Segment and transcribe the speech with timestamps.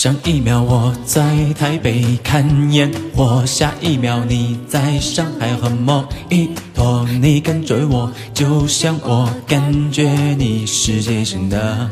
[0.00, 10.08] 上一秒我在台北看烟火，下一秒你在上海喝莫吉托，你跟着我，就像我感觉
[10.38, 11.86] 你世界上的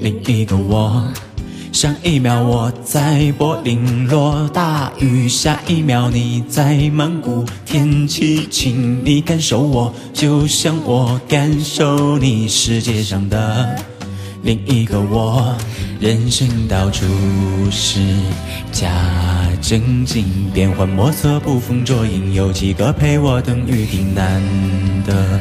[0.00, 1.00] 另一个我。
[1.70, 13.76] 上一秒我在柏林落大雨，下一秒你在曼谷天气晴，你感受我，就像我感受你世界上的
[14.42, 15.54] 另一个我。
[16.00, 17.04] 人生到处
[17.72, 17.98] 是
[18.70, 18.88] 假
[19.60, 20.24] 正经，
[20.54, 24.14] 变幻莫测，捕风捉影，有几个陪我等雨停？
[24.14, 24.40] 难
[25.04, 25.40] 得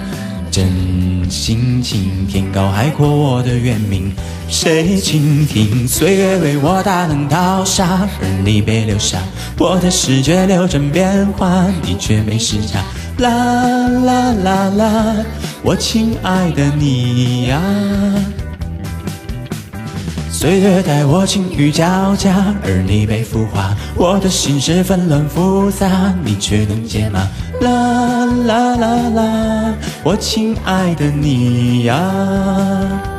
[0.50, 4.12] 真心情，天高海阔，我的原名
[4.50, 5.88] 谁倾听？
[5.88, 9.22] 岁月为我大浪淘沙，而你被留下，
[9.60, 12.84] 我的世界流转变化，你却没时差。
[13.20, 15.16] 啦啦啦啦，
[15.62, 17.62] 我亲爱的你呀。
[20.40, 27.27] 岁月待我晴雨交加，而你被孵化，我的心事纷乱复杂，你却能解码。
[27.60, 33.16] 啦啦啦啦，我亲爱的你呀。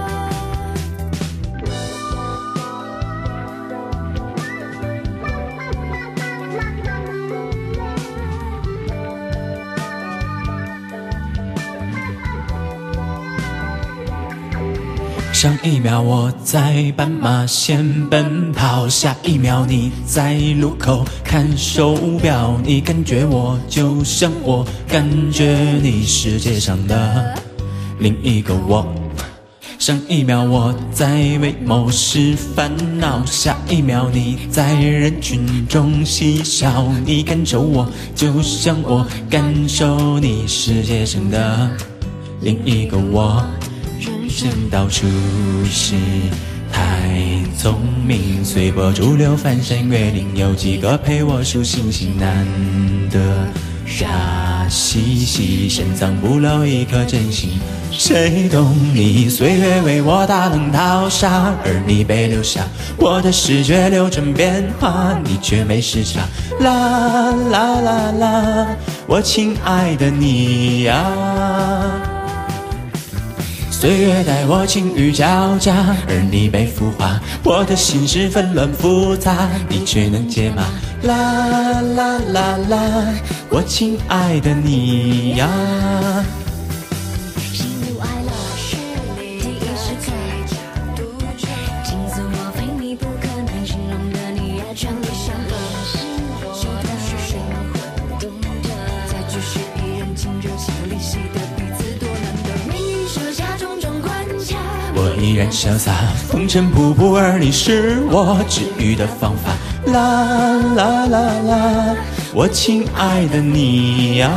[15.38, 27.38] 上一秒我在斑马线奔跑，下一秒你在路口看手表，你感觉我就像我感觉你世界上的
[28.00, 28.84] 另一个我。
[29.78, 31.06] 上一秒我在
[31.40, 41.70] 为某事烦恼，下一秒你在人群中嬉笑，你感受我就像我感受你世界上的
[42.40, 43.48] 另一个我。
[44.44, 45.06] 人到处
[45.64, 45.96] 是
[46.70, 47.10] 太
[47.56, 52.16] 聪明，随波逐流，翻山越岭，有几个陪我数星星？
[52.18, 52.46] 难
[53.10, 53.18] 得
[53.84, 54.06] 傻
[54.68, 57.58] 兮兮，深藏不露一颗真心。
[57.90, 59.28] 谁懂你？
[59.28, 62.64] 岁月为我大浪淘沙，而你被留下，
[62.96, 66.20] 我的视觉流转变化，你却没时差。
[66.60, 68.66] 啦啦啦啦，
[69.08, 72.17] 我亲爱的你呀。
[73.80, 75.72] 岁月待我情绪交加，
[76.08, 80.64] 而你被孵化，我的心事纷乱复杂，你却能解码。
[81.04, 83.14] 啦啦啦啦，
[83.48, 85.48] 我亲爱的你呀。
[101.30, 101.47] 我
[105.20, 105.92] 依然潇洒，
[106.28, 109.52] 风尘仆仆，而你是我治愈的方法。
[109.90, 111.96] 啦啦啦啦，
[112.34, 114.30] 我亲爱的你呀。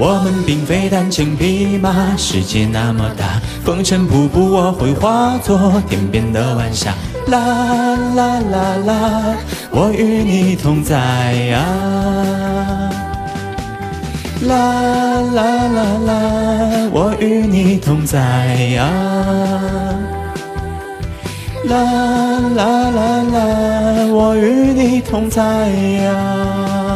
[0.00, 6.94] 我们并非单枪匹马，世界那么大，风尘仆仆，我会化作天边的晚霞。
[7.26, 7.36] 啦
[8.14, 9.36] 啦啦啦，
[9.70, 11.64] 我与你同在呀。
[14.46, 18.18] 啦啦啦啦，我与你同在
[18.74, 18.88] 呀！
[21.64, 21.74] 啦
[22.54, 26.87] 啦啦啦，我与你同在呀！